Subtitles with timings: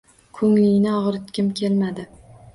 [0.37, 2.09] Ko`nglingni og`ritgim kelmadi